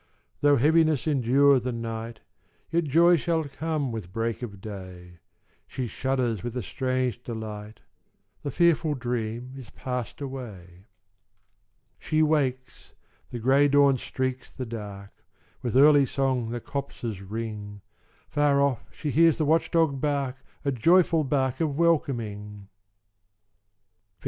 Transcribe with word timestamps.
Though 0.39 0.55
heaviness 0.55 1.05
endure 1.05 1.59
the 1.59 1.71
night, 1.71 2.21
Yet 2.71 2.85
joy 2.85 3.17
shall 3.17 3.43
come 3.43 3.91
with 3.91 4.11
break 4.11 4.41
of 4.41 4.59
day: 4.59 5.19
She 5.67 5.85
shudders 5.85 6.41
with 6.41 6.57
a 6.57 6.63
strange 6.63 7.21
delight 7.21 7.81
The 8.41 8.49
fearful 8.49 8.95
dream 8.95 9.53
is 9.55 9.69
pass'd 9.69 10.19
away. 10.19 10.87
She 11.99 12.23
wakes: 12.23 12.95
the 13.29 13.37
grey 13.37 13.67
dawn 13.67 13.99
streaks 13.99 14.51
the 14.51 14.65
dark: 14.65 15.11
With 15.61 15.77
early 15.77 16.07
song 16.07 16.49
the 16.49 16.59
copses 16.59 17.21
ring: 17.21 17.81
Far 18.27 18.59
off 18.59 18.83
she 18.91 19.11
hears 19.11 19.37
the 19.37 19.45
watch 19.45 19.69
dog 19.69 20.01
bark 20.01 20.35
A 20.65 20.71
joyful 20.71 21.23
bark 21.23 21.61
of 21.61 21.75
welcoming! 21.77 22.69
_Feb. 22.69 22.69